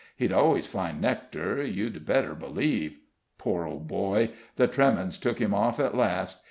[0.15, 2.97] He'd always find nectar, you'd better believe.
[3.37, 4.31] Poor old boy!
[4.55, 6.39] the tremens took him off at last.